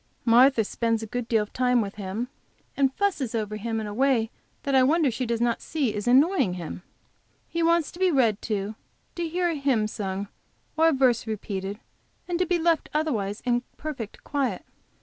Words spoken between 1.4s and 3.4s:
of time with him, and fusses